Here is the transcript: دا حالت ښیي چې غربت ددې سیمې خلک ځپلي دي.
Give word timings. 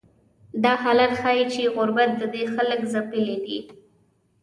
دا 0.63 0.73
حالت 0.83 1.11
ښیي 1.21 1.45
چې 1.53 1.61
غربت 1.75 2.11
ددې 2.21 2.43
سیمې 2.45 2.51
خلک 2.55 2.79
ځپلي 2.93 3.37
دي. 3.45 3.57